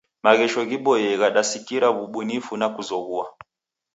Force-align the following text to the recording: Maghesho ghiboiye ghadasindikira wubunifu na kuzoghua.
Maghesho 0.25 0.61
ghiboiye 0.69 1.11
ghadasindikira 1.21 1.87
wubunifu 1.95 2.53
na 2.61 2.67
kuzoghua. 2.75 3.25